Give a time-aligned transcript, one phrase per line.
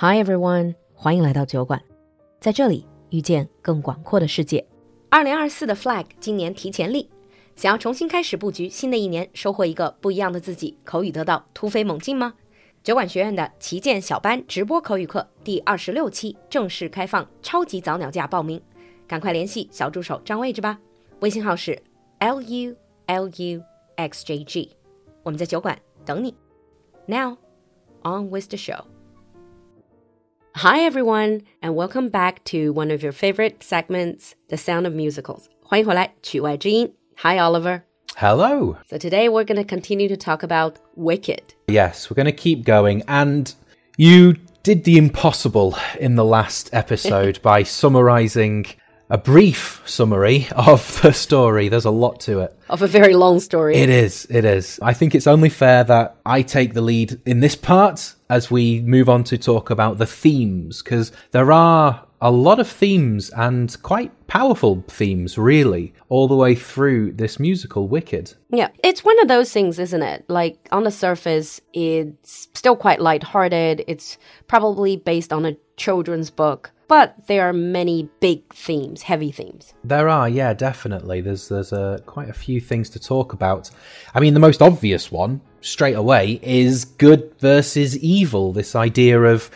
[0.00, 1.82] Hi everyone，欢迎来到酒馆，
[2.38, 4.64] 在这里遇见更广阔的世界。
[5.10, 7.10] 二零二四的 flag 今年提前立，
[7.56, 12.34] 想要重新开始布局新的一年，收获一个不一样的自己，口语得到突飞猛进吗？
[12.84, 18.62] 酒馆学院的旗舰小班直播口语课第二十六期正式开放超级早鸟价报名，
[19.08, 20.78] 赶快联系小助手占位置吧，
[21.18, 21.76] 微信号是
[22.20, 22.76] l u
[23.06, 23.62] l u
[23.96, 24.76] x j g，
[25.24, 26.36] 我们在酒馆等你。
[27.06, 27.36] Now
[28.04, 28.84] on with the show.
[30.57, 35.45] Hi everyone, and welcome back to one of your favorite segments, The Sound of Musicals.
[35.63, 36.93] 欢迎回来，曲外之音。
[37.17, 37.81] Hi Oliver.
[38.15, 38.77] Hello.
[38.87, 41.41] So today we're going to continue to talk about Wicked.
[41.67, 43.03] Yes, we're going to keep going.
[43.07, 43.51] And
[43.97, 48.65] you did the impossible in the last episode by summarizing
[49.10, 51.68] a brief summary of the story.
[51.68, 52.54] There's a lot to it.
[52.68, 53.76] Of a very long story.
[53.76, 54.26] It is.
[54.30, 54.78] It is.
[54.82, 58.80] I think it's only fair that I take the lead in this part as we
[58.82, 63.80] move on to talk about the themes, because there are a lot of themes and
[63.82, 68.34] quite powerful themes, really, all the way through this musical, Wicked.
[68.50, 70.24] Yeah, it's one of those things, isn't it?
[70.28, 73.84] Like on the surface, it's still quite lighthearted.
[73.86, 79.74] It's probably based on a children's book, but there are many big themes, heavy themes.
[79.84, 81.20] There are, yeah, definitely.
[81.20, 83.70] There's there's uh, quite a few things to talk about.
[84.14, 88.52] I mean, the most obvious one straight away is good versus evil.
[88.52, 89.50] This idea of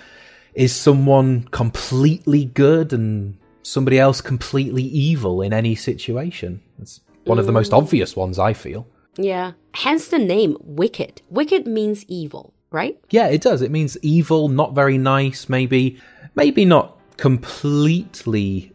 [0.55, 6.61] is someone completely good and somebody else completely evil in any situation.
[6.81, 8.87] It's one of the most obvious ones, I feel.
[9.17, 11.23] Yeah, hence the name Wicked.
[11.31, 12.99] Wicked means evil, right?
[13.11, 13.63] Yeah, it does.
[13.63, 15.99] It means evil, not very nice, maybe
[16.35, 18.73] maybe not completely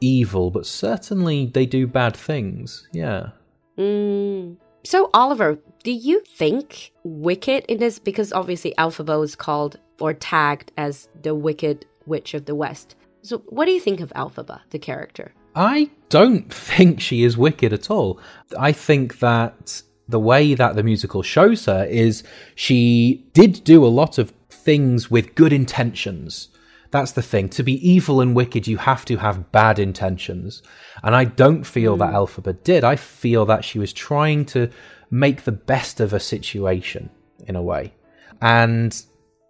[0.00, 2.88] evil, but certainly they do bad things.
[2.92, 3.32] Yeah.
[3.76, 4.56] Mm.
[4.84, 10.72] So, Oliver, do you think Wicked in this, because obviously Elphaba is called or tagged
[10.78, 12.96] as the Wicked Witch of the West.
[13.20, 15.34] So, what do you think of Elphaba, the character?
[15.54, 18.18] I don't think she is wicked at all.
[18.58, 22.24] I think that the way that the musical shows her is
[22.54, 26.48] she did do a lot of things with good intentions.
[26.90, 27.48] That's the thing.
[27.50, 30.62] To be evil and wicked, you have to have bad intentions.
[31.02, 32.00] And I don't feel mm.
[32.00, 32.84] that Elphaba did.
[32.84, 34.70] I feel that she was trying to
[35.10, 37.10] make the best of a situation
[37.46, 37.94] in a way.
[38.40, 39.00] And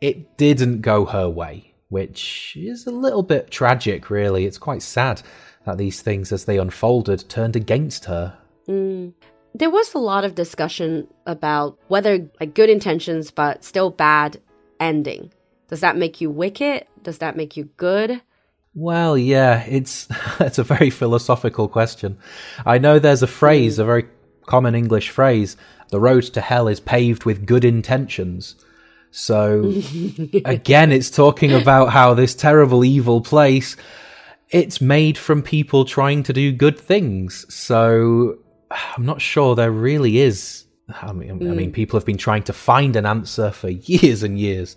[0.00, 4.45] it didn't go her way, which is a little bit tragic, really.
[4.45, 5.23] It's quite sad
[5.65, 8.37] that these things, as they unfolded, turned against her.
[8.69, 9.15] Mm.
[9.55, 14.41] There was a lot of discussion about whether like good intentions but still bad
[14.79, 15.33] ending.
[15.70, 16.84] Does that make you wicked?
[17.03, 18.20] Does that make you good?
[18.75, 20.08] Well, yeah, it's
[20.41, 22.19] it's a very philosophical question.
[22.66, 24.06] I know there's a phrase, a very
[24.47, 25.56] common English phrase,
[25.91, 28.56] the road to hell is paved with good intentions.
[29.12, 29.72] So
[30.44, 33.76] again, it's talking about how this terrible evil place
[34.50, 37.47] it's made from people trying to do good things.
[37.54, 38.38] So
[38.70, 40.64] I'm not sure there really is.
[41.02, 41.50] I mean, mm.
[41.52, 41.75] I mean, mm.
[41.75, 44.75] people have been trying to find an answer for years and years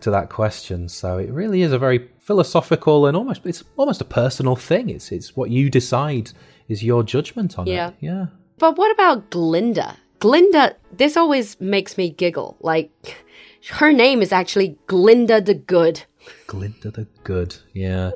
[0.00, 0.88] to that question.
[0.88, 4.88] So it really is a very philosophical and almost it's almost a personal thing.
[4.88, 6.32] It's it's what you decide
[6.68, 7.88] is your judgment on yeah.
[7.88, 7.94] it.
[8.00, 8.26] Yeah.
[8.58, 9.96] But what about Glinda?
[10.18, 12.56] Glinda, this always makes me giggle.
[12.60, 13.24] Like
[13.70, 16.04] her name is actually Glinda the Good.
[16.46, 18.12] Glinda the Good, yeah.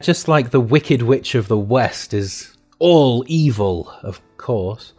[0.00, 4.94] Just like the Wicked Witch of the West is all evil, of course.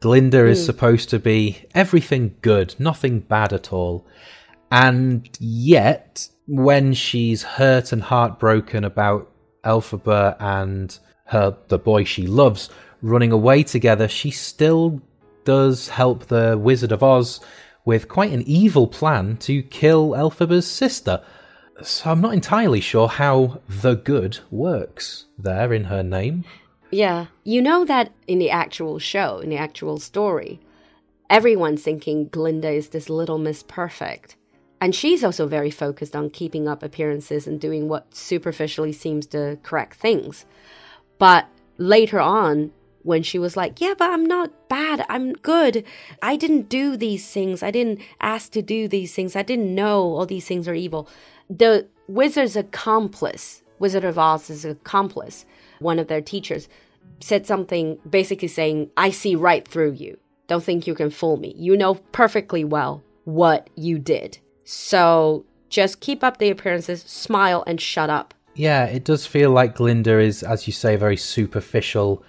[0.00, 0.48] Glinda mm.
[0.48, 0.66] is hmm.
[0.66, 4.06] supposed to be everything good, nothing bad at all.
[4.70, 9.30] And yet, when she's hurt and heartbroken about
[9.64, 12.70] Elphaba and her the boy she loves
[13.02, 15.00] running away together, she still
[15.44, 17.40] does help the Wizard of Oz
[17.84, 21.22] with quite an evil plan to kill Elphaba's sister.
[21.82, 26.44] So I'm not entirely sure how the good works there in her name.
[26.90, 30.60] Yeah, you know that in the actual show, in the actual story,
[31.30, 34.36] everyone's thinking Glinda is this little Miss Perfect.
[34.80, 39.58] And she's also very focused on keeping up appearances and doing what superficially seems the
[39.62, 40.46] correct things.
[41.18, 41.46] But
[41.76, 42.72] later on,
[43.02, 45.04] when she was like, Yeah, but I'm not bad.
[45.08, 45.84] I'm good.
[46.22, 47.62] I didn't do these things.
[47.62, 49.36] I didn't ask to do these things.
[49.36, 51.08] I didn't know all these things are evil.
[51.48, 55.46] The wizard's accomplice, Wizard of Oz's accomplice,
[55.78, 56.68] one of their teachers,
[57.20, 60.18] said something basically saying, I see right through you.
[60.46, 61.54] Don't think you can fool me.
[61.56, 64.38] You know perfectly well what you did.
[64.70, 68.34] So just keep up the appearances, smile, and shut up.
[68.54, 72.22] Yeah, it does feel like Glinda is, as you say, a very superficial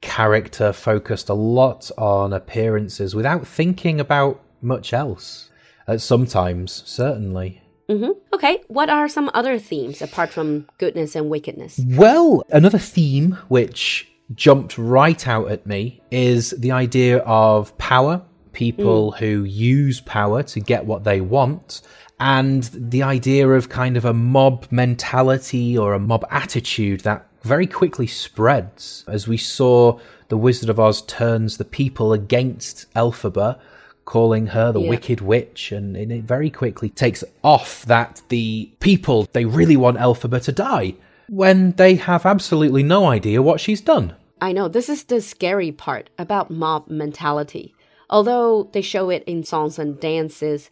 [0.00, 5.50] character focused a lot on appearances without thinking about much else.
[5.88, 7.62] Uh, sometimes, certainly.
[7.88, 11.80] hmm Okay, what are some other themes apart from goodness and wickedness?
[11.84, 18.22] Well, another theme which jumped right out at me is the idea of power,
[18.52, 19.18] people mm.
[19.18, 21.82] who use power to get what they want,
[22.20, 27.66] and the idea of kind of a mob mentality or a mob attitude that very
[27.66, 29.98] quickly spreads as we saw
[30.28, 33.58] the Wizard of Oz turns the people against Elphaba,
[34.04, 34.90] calling her the Yeah.
[34.90, 39.98] Wicked Witch, and and it very quickly takes off that the people they really want
[39.98, 40.94] Elphaba to die
[41.28, 44.14] when they have absolutely no idea what she's done.
[44.40, 47.74] I know this is the scary part about mob mentality.
[48.10, 50.70] Although they show it in songs and dances,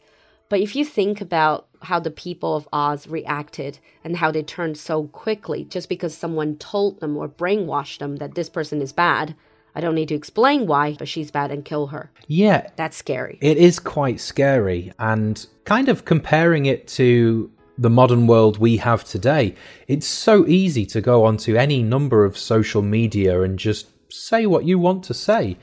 [0.49, 4.79] but if you think about how the people of Oz reacted and how they turned
[4.79, 9.35] so quickly just because someone told them or brainwashed them that this person is bad,
[9.75, 12.11] I don't need to explain why, but she's bad and kill her.
[12.27, 13.39] Yeah, That's scary.
[13.43, 19.05] It is quite scary, and kind of comparing it to the modern world we have
[19.05, 19.55] today,
[19.87, 24.65] it's so easy to go onto any number of social media and just say what
[24.65, 25.59] you want to say.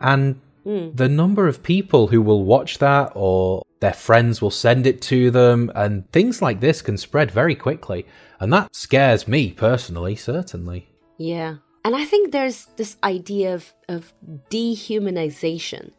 [0.00, 5.01] And the number of people who will watch that or their friends will send it
[5.01, 8.05] to them, and things like this can spread very quickly.
[8.39, 10.87] And that scares me personally, certainly.
[11.17, 11.55] Yeah.
[11.83, 14.13] And I think there's this idea of, of
[14.49, 15.91] dehumanization.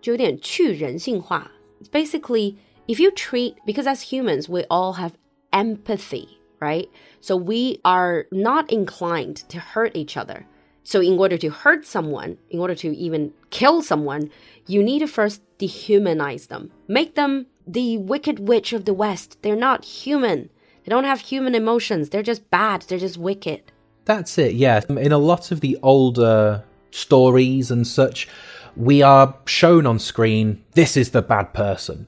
[0.00, 1.50] 就有点去人性化.
[1.90, 2.56] Basically,
[2.86, 5.12] if you treat, because as humans, we all have
[5.52, 6.88] empathy, right?
[7.20, 10.46] So we are not inclined to hurt each other.
[10.91, 14.29] So in order to hurt someone, in order to even kill someone,
[14.67, 16.69] you need to first dehumanize them.
[16.89, 19.37] Make them the wicked witch of the West.
[19.41, 20.49] They're not human.
[20.83, 22.09] They don't have human emotions.
[22.09, 22.81] They're just bad.
[22.81, 23.71] They're just wicked.
[24.03, 24.81] That's it, yeah.
[24.89, 28.27] In a lot of the older stories and such,
[28.75, 32.05] we are shown on screen this is the bad person.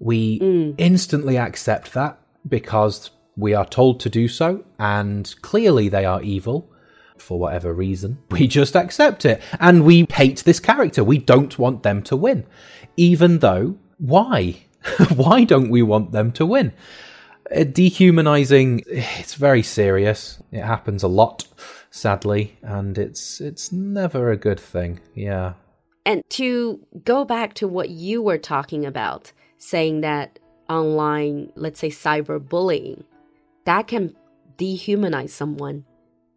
[0.00, 0.74] We mm.
[0.76, 2.18] instantly accept that
[2.48, 6.68] because we are told to do so, and clearly they are evil
[7.20, 8.18] for whatever reason.
[8.30, 11.02] We just accept it, and we hate this character.
[11.02, 12.44] We don't want them to win.
[12.96, 14.62] Even though, why?
[15.14, 16.72] why don't we want them to win?
[17.54, 21.46] Uh, dehumanizing it's very serious it happens a lot
[21.90, 25.54] sadly and it's it's never a good thing yeah
[26.08, 31.90] And to go back to what you were talking about, saying that online, let's say
[31.90, 33.04] cyberbullying,
[33.66, 34.16] that can
[34.56, 35.84] dehumanize someone.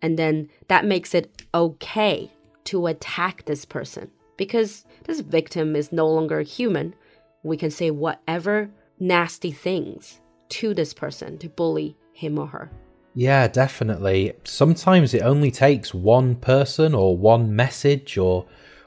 [0.01, 2.31] And then that makes it okay
[2.65, 4.09] to attack this person.
[4.37, 6.95] Because this victim is no longer human.
[7.43, 8.69] We can say whatever
[8.99, 12.71] nasty things to this person to bully him or her.
[13.15, 14.33] yeah definitely.
[14.43, 18.45] Sometimes it only takes one person or one message or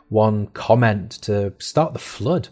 [0.09, 2.49] one comment to start the flood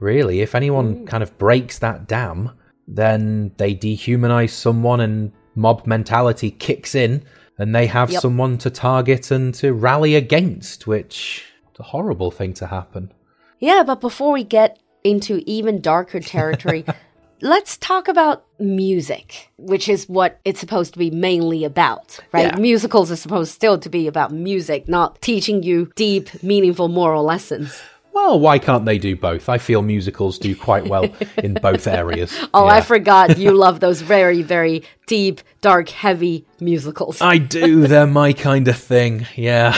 [0.00, 0.40] really.
[0.40, 1.06] If anyone mm.
[1.06, 2.50] kind of breaks that dam
[2.86, 7.24] then they dehumanize someone and mob mentality kicks in
[7.58, 8.22] and they have Yep.
[8.22, 13.12] someone to target and to rally against which is a horrible thing to happen
[13.60, 16.84] Yeah, but before we get into even darker territory,
[17.40, 22.52] let's talk about music, which is what it's supposed to be mainly about, right?
[22.52, 22.56] Yeah.
[22.60, 27.80] Musicals are supposed still to be about music, not teaching you deep, meaningful moral lessons.
[28.18, 29.48] Well, why can't they do both?
[29.48, 32.36] I feel musicals do quite well in both areas.
[32.52, 37.22] Oh, I forgot you love those very, very deep, dark, heavy musicals.
[37.22, 37.86] I do.
[37.86, 39.26] They're my kind of thing.
[39.34, 39.72] Yeah.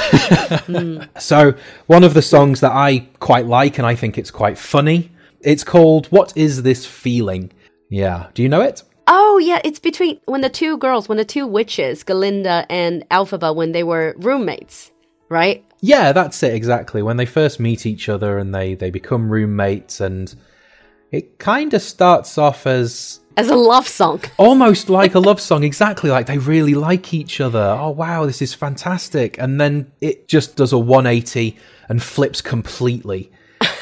[0.67, 1.03] Hmm.
[1.19, 1.55] So,
[1.87, 5.63] one of the songs that I quite like and I think it's quite funny, it's
[5.63, 7.53] called What Is This Feeling?
[7.89, 8.29] Yeah.
[8.35, 8.83] Do you know it?
[9.07, 13.55] Oh, yeah, it's between when the two girls, when the two witches, Galinda and Elphaba,
[13.55, 14.91] when they were roommates,
[15.31, 15.65] right?
[15.81, 17.01] Yeah, that's it exactly.
[17.01, 20.35] When they first meet each other and they they become roommates and
[21.11, 24.23] it kind of starts off as As a love song.
[24.37, 28.43] almost like a love song exactly like they really like each other oh wow this
[28.43, 31.57] is fantastic and then it just does a 180
[31.89, 33.31] and flips completely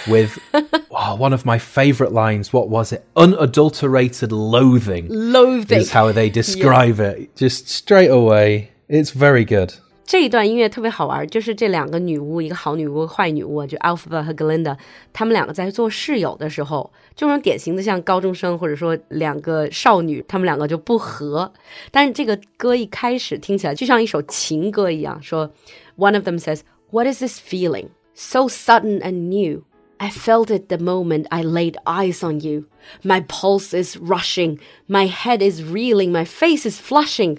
[0.09, 0.39] with
[0.91, 5.81] oh, one of my favorite lines what was it unadulterated loathing Loathing.
[5.81, 9.75] is how they describe it just straight away it's very good
[10.08, 14.78] 这一段音乐特别好玩，就是这两个女巫，一个好女巫和坏女巫，就 Alphaba 和 Glinda，
[15.14, 21.52] 她们两个在做室友的时候，这种典型的像高中生或者说两个少女，她们两个就不和。
[21.90, 25.50] 但是这个歌一开始听起来就像一首情歌一样，说
[25.98, 27.88] One of them says, "What is this feeling?
[28.14, 29.64] So sudden and new."
[29.98, 32.66] I felt it the moment I laid eyes on you.
[33.04, 37.38] My pulse is rushing, my head is reeling, my face is flushing.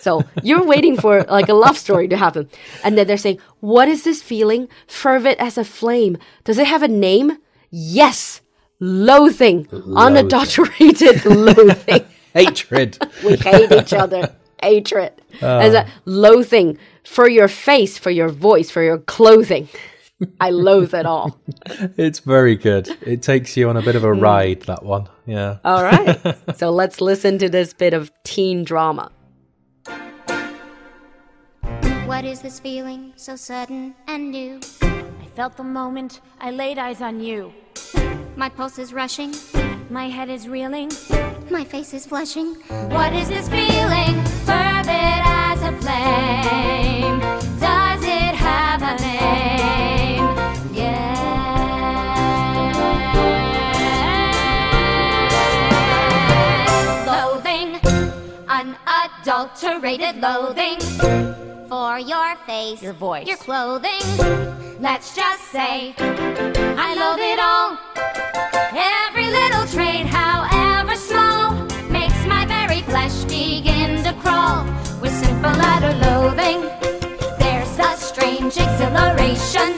[0.00, 2.48] So you're waiting for like a love story to happen.
[2.84, 4.68] And then they're saying, What is this feeling?
[4.86, 6.18] Fervid as a flame.
[6.44, 7.38] Does it have a name?
[7.70, 8.40] Yes,
[8.80, 12.04] loathing, unadulterated loathing.
[12.34, 12.98] Hatred.
[13.24, 14.34] we hate each other.
[14.62, 15.12] Hatred.
[15.42, 15.58] Ah.
[15.60, 19.68] As a loathing for your face, for your voice, for your clothing.
[20.40, 21.38] I loathe it all.
[21.96, 22.88] it's very good.
[23.02, 24.20] It takes you on a bit of a Hmm.
[24.20, 25.08] ride, that one.
[25.26, 25.58] Yeah.
[25.64, 26.36] All right.
[26.56, 29.12] so let's listen to this bit of teen drama.
[32.18, 34.58] What is this feeling so sudden and new?
[34.82, 37.52] I felt the moment I laid eyes on you.
[38.34, 39.32] My pulse is rushing,
[39.88, 40.90] My head is reeling.
[41.48, 42.56] my face is flushing.
[42.90, 44.20] What is this feeling?
[44.44, 47.20] Fervid as a flame.
[47.60, 50.26] Does it have a name?
[50.74, 51.18] Yes.
[57.06, 57.78] Loathing,
[58.48, 61.47] unadulterated loathing.
[61.68, 63.26] For your face, Your voice.
[63.26, 64.00] your clothing.
[64.80, 67.76] Let's just say I love it all.
[68.72, 71.52] Every little trait, however small,
[71.90, 74.64] makes my very flesh begin to crawl.
[75.02, 76.62] With simple utter loathing,
[77.38, 79.68] there's a strange exhilaration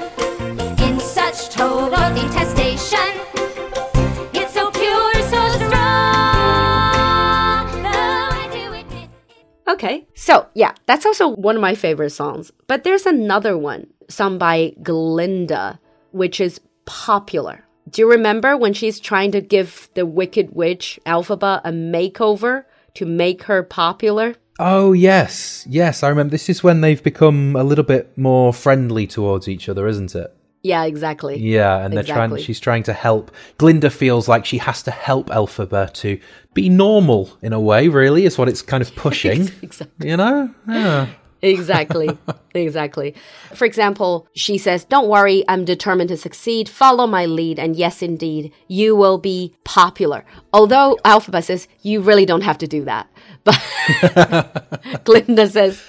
[9.71, 10.07] Okay.
[10.15, 12.51] So, yeah, that's also one of my favorite songs.
[12.67, 15.79] But there's another one sung by Glinda,
[16.11, 17.65] which is popular.
[17.89, 23.07] Do you remember when she's trying to give the Wicked Witch Elphaba a makeover to
[23.07, 24.35] make her popular?
[24.59, 25.67] Oh, yes.
[25.69, 26.33] Yes, I remember.
[26.33, 30.35] This is when they've become a little bit more friendly towards each other, isn't it?
[30.63, 31.39] Yeah, exactly.
[31.39, 32.37] Yeah, and they're Exactly.
[32.39, 32.45] trying.
[32.45, 33.31] She's trying to help.
[33.59, 36.19] Glinda feels like she has to help Elphaba to
[36.53, 37.89] be normal in a way.
[37.89, 39.51] Really, is what it's kind of pushing.
[39.63, 40.09] Exactly.
[40.11, 40.51] You know?
[40.69, 41.07] Yeah.
[41.43, 42.11] Exactly.
[42.55, 43.15] exactly.
[43.55, 46.69] For example, she says, Don't worry, I'm determined to succeed.
[46.69, 47.59] Follow my lead.
[47.59, 50.27] And yes, indeed, you will be popular.
[50.53, 53.09] Although Alphabet says, You really don't have to do that.
[53.45, 55.83] But Glinda says,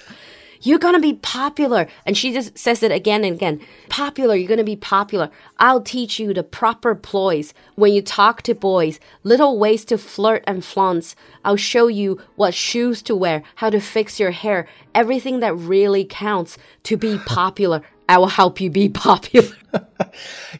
[0.62, 1.88] You're going to be popular.
[2.06, 3.62] And she just says it again and again.
[3.90, 5.30] Popular, you're going to be popular.
[5.60, 10.44] I'll teach you the proper ploys when you talk to boys, little ways to flirt
[10.48, 11.16] and flaunt.
[11.46, 16.06] I'll show you what shoes to wear, how to fix your hair, everything that really
[16.06, 17.82] counts to be popular.
[18.10, 19.56] I will help you be popular.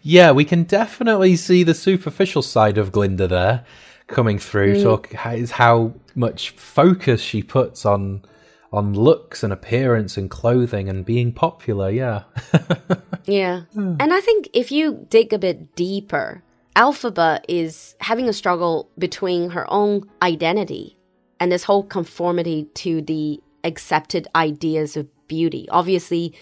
[0.02, 3.66] Yeah, we can definitely see the superficial side of Glinda there
[4.08, 4.76] coming through.
[4.76, 4.84] Mm.
[4.84, 8.22] Talk how, is how much focus she puts on
[8.72, 11.90] on looks and appearance and clothing and being popular.
[11.90, 12.24] Yeah.
[13.26, 13.62] Yeah.
[13.74, 13.96] Hmm.
[14.00, 16.44] And I think if you dig a bit deeper,
[16.76, 20.98] Elphaba is having a struggle between her own identity
[21.40, 25.68] and this whole conformity to the accepted ideas of beauty.
[25.70, 26.34] Obviously,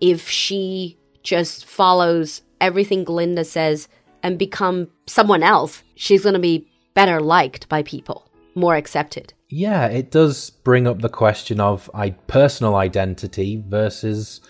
[0.00, 3.88] if she just follows everything Glinda says
[4.22, 9.32] and become someone else, she's going to be better liked by people, more accepted.
[9.48, 14.40] Yeah, it does bring up the question of I, personal identity versus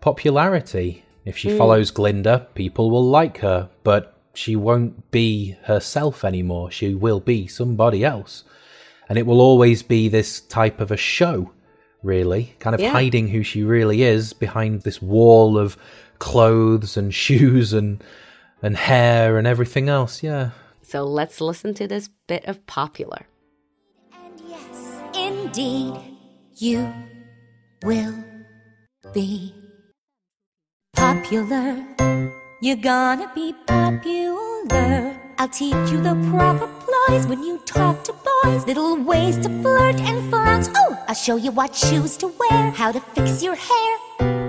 [0.00, 1.04] popularity.
[1.24, 1.58] If she hmm.
[1.58, 6.70] follows Glinda, people will like her, but she won't be herself anymore.
[6.70, 8.44] She will be somebody else.
[9.08, 11.50] And it will always be this type of a show,
[12.02, 12.92] really, kind of Yeah.
[12.92, 15.76] hiding who she really is behind this wall of
[16.18, 18.02] clothes and shoes and
[18.62, 20.22] and hair and everything else.
[20.22, 20.50] Yeah.
[20.82, 23.26] So let's listen to this bit of popular.
[25.50, 25.94] Indeed,
[26.58, 26.94] you
[27.82, 28.14] will
[29.12, 29.52] be
[30.94, 31.84] popular.
[32.62, 35.12] You're gonna be popular.
[35.38, 38.64] I'll teach you the proper ploys when you talk to boys.
[38.64, 40.70] Little ways to flirt and flounce.
[40.76, 43.96] Oh, I'll show you what shoes to wear, how to fix your hair.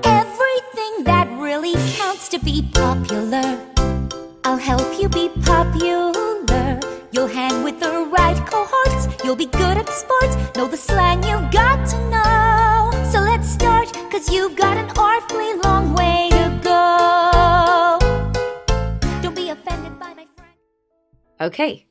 [0.04, 3.60] Everything that really counts to be popular.
[4.44, 6.80] I'll help you be popular.
[7.12, 9.24] You'll hang with the right cohorts.
[9.24, 10.36] You'll be good at sports.
[10.56, 12.90] Know the slang you've got to know.
[13.12, 18.00] So let's start, cause you've got an awfully long way to go.
[19.22, 20.54] Don't be offended by my friend.
[21.40, 21.86] Okay.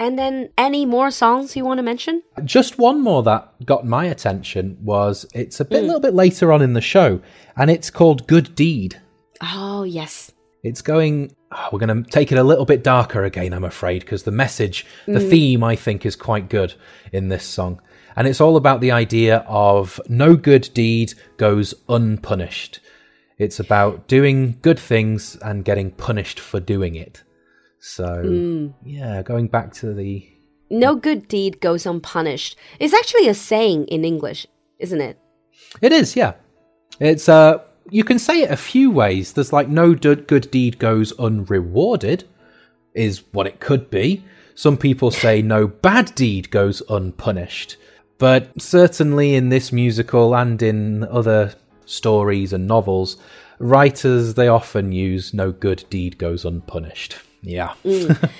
[0.00, 2.22] And then any more songs you want to mention?
[2.44, 5.86] Just one more that got my attention was it's a bit, mm.
[5.86, 7.20] little bit later on in the show,
[7.56, 9.00] and it's called Good Deed.
[9.40, 10.32] Oh, yes.
[10.64, 11.36] It's going.
[11.54, 14.30] Oh, we're going to take it a little bit darker again, I'm afraid, because the
[14.30, 15.30] message, the mm.
[15.30, 16.74] theme, I think, is quite good
[17.12, 17.80] in this song.
[18.16, 22.80] And it's all about the idea of no good deed goes unpunished.
[23.38, 27.22] It's about doing good things and getting punished for doing it.
[27.80, 28.74] So, mm.
[28.84, 30.28] yeah, going back to the.
[30.70, 32.56] No good deed goes unpunished.
[32.78, 34.46] It's actually a saying in English,
[34.78, 35.18] isn't it?
[35.82, 36.34] It is, yeah.
[37.00, 37.58] It's uh
[37.90, 39.32] you can say it a few ways.
[39.32, 42.24] There's like no good deed goes unrewarded,
[42.94, 44.24] is what it could be.
[44.54, 47.76] Some people say no bad deed goes unpunished.
[48.18, 53.16] But certainly in this musical and in other stories and novels,
[53.58, 57.16] writers they often use no good deed goes unpunished.
[57.42, 57.74] Yeah.
[57.84, 58.30] Mm.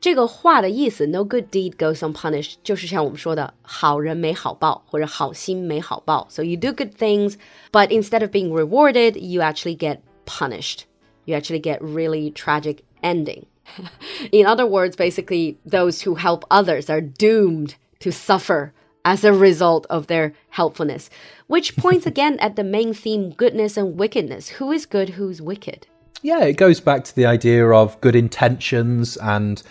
[0.00, 6.26] 这个话的意思，no good deed goes unpunished，就是像我们说的，好人没好报，或者好心没好报。
[6.30, 7.34] So you do good things,
[7.72, 10.80] but instead of being rewarded, you actually get punished.
[11.24, 13.46] You actually get really tragic ending.
[14.30, 18.72] In other words, basically, those who help others are doomed to suffer
[19.02, 21.08] as a result of their helpfulness,
[21.48, 24.60] which points again at the main theme goodness and wickedness.
[24.60, 25.88] Who is good, who's wicked?
[26.22, 29.62] Yeah, it goes back to the idea of good intentions, and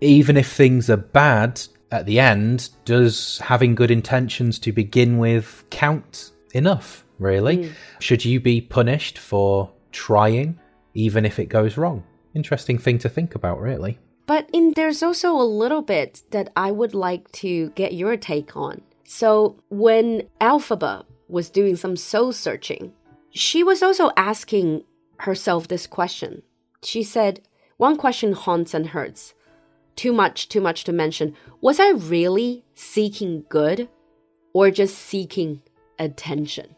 [0.00, 1.60] even if things are bad
[1.90, 7.58] at the end, does having good intentions to begin with count enough, really?
[7.58, 7.72] Mm.
[8.00, 10.58] Should you be punished for trying,
[10.94, 12.04] even if it goes wrong?
[12.34, 13.98] Interesting thing to think about, really.
[14.26, 18.56] But in there's also a little bit that I would like to get your take
[18.56, 18.82] on.
[19.04, 22.92] So when Elphaba was doing some soul searching,
[23.30, 24.82] she was also asking
[25.18, 26.42] herself this question.
[26.82, 27.40] She said,
[27.76, 29.34] one question haunts and hurts.
[29.96, 31.34] Too much, too much to mention.
[31.60, 33.88] Was I really seeking good
[34.52, 35.62] or just seeking
[35.98, 36.76] attention?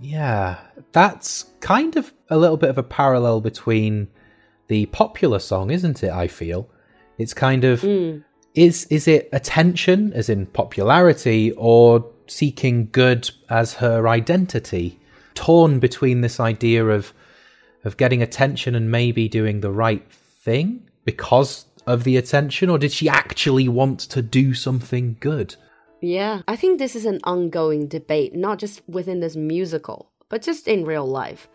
[0.00, 0.58] Yeah,
[0.92, 4.08] that's kind of a little bit of a parallel between
[4.68, 6.10] the popular song, isn't it?
[6.10, 6.70] I feel
[7.18, 8.22] it's kind of mm.
[8.54, 15.00] is is it attention as in popularity or seeking good as her identity?
[15.34, 17.12] Torn between this idea of
[17.84, 22.92] of getting attention and maybe doing the right thing because of the attention, or did
[22.92, 25.56] she actually want to do something good?
[26.00, 30.68] Yeah, I think this is an ongoing debate, not just within this musical, but just
[30.68, 31.48] in real life.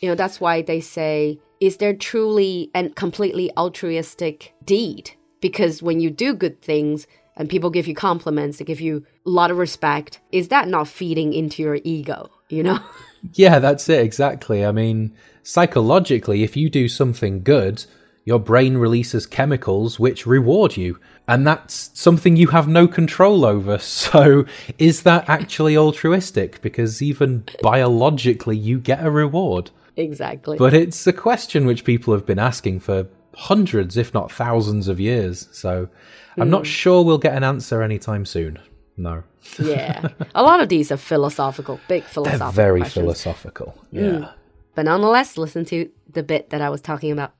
[0.00, 5.10] You know, that's why they say is there truly a completely altruistic deed?
[5.42, 7.06] Because when you do good things
[7.36, 10.88] and people give you compliments, they give you a lot of respect, is that not
[10.88, 12.80] feeding into your ego, you know?
[13.34, 14.64] Yeah, that's it, exactly.
[14.64, 17.84] I mean, psychologically, if you do something good,
[18.30, 20.96] your brain releases chemicals which reward you.
[21.26, 23.78] And that's something you have no control over.
[24.10, 24.44] So,
[24.78, 26.62] is that actually altruistic?
[26.62, 29.72] Because even biologically, you get a reward.
[29.96, 30.56] Exactly.
[30.56, 35.00] But it's a question which people have been asking for hundreds, if not thousands of
[35.00, 35.48] years.
[35.50, 35.88] So
[36.36, 36.50] I'm mm.
[36.50, 36.76] not hmm.
[36.80, 38.60] sure we'll get an answer anytime soon.
[38.96, 39.24] No.
[39.58, 40.08] yeah.
[40.36, 42.46] A lot of these are philosophical, big philosophical.
[42.46, 43.02] They're very questions.
[43.02, 43.70] philosophical.
[43.90, 43.96] Hmm.
[43.98, 44.02] Yeah.
[44.02, 44.32] Mm.
[44.76, 47.32] But nonetheless, listen to the bit that I was talking about.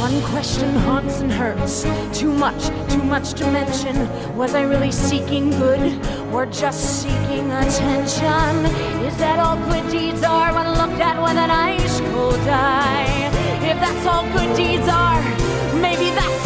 [0.00, 1.82] One question haunts and hurts.
[2.18, 3.94] Too much, too much to mention.
[4.34, 5.92] Was I really seeking good
[6.32, 8.64] or just seeking attention?
[9.04, 13.28] Is that all good deeds are when looked at with an ice cold eye?
[13.62, 15.20] If that's all good deeds are,
[15.82, 16.39] maybe that's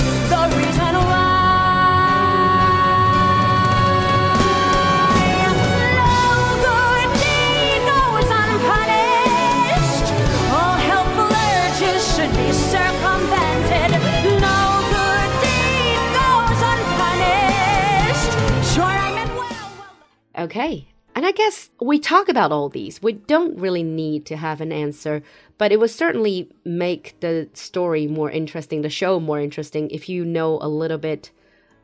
[20.45, 20.89] Okay.
[21.15, 23.01] And I guess we talk about all these.
[23.01, 25.23] We don't really need to have an answer,
[25.59, 30.25] but it would certainly make the story more interesting, the show more interesting, if you
[30.25, 31.31] know a little bit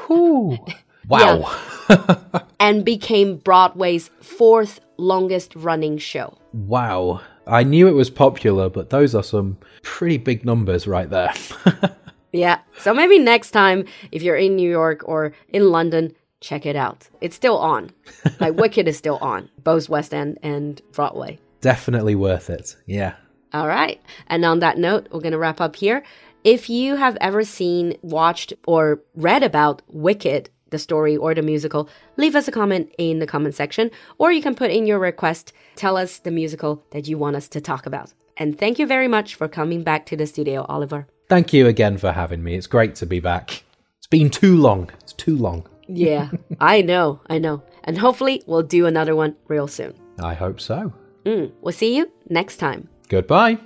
[1.07, 1.51] Wow.
[1.89, 2.41] Yeah.
[2.59, 6.37] and became Broadway's fourth longest running show.
[6.53, 7.21] Wow.
[7.45, 11.33] I knew it was popular, but those are some pretty big numbers right there.
[12.31, 12.59] yeah.
[12.79, 17.09] So maybe next time, if you're in New York or in London, check it out.
[17.21, 17.91] It's still on.
[18.39, 21.39] Like Wicked is still on, both West End and Broadway.
[21.61, 22.75] Definitely worth it.
[22.85, 23.15] Yeah.
[23.53, 24.01] All right.
[24.27, 26.03] And on that note, we're going to wrap up here.
[26.43, 31.87] If you have ever seen, watched, or read about Wicked, the story or the musical,
[32.17, 35.53] leave us a comment in the comment section, or you can put in your request.
[35.77, 38.13] Tell us the musical that you want us to talk about.
[38.35, 41.07] And thank you very much for coming back to the studio, Oliver.
[41.29, 42.55] Thank you again for having me.
[42.55, 43.63] It's great to be back.
[43.99, 44.89] It's been too long.
[45.01, 45.65] It's too long.
[45.87, 47.63] Yeah, I know, I know.
[47.85, 49.93] And hopefully, we'll do another one real soon.
[50.21, 50.93] I hope so.
[51.25, 52.89] Mm, we'll see you next time.
[53.07, 53.59] Goodbye.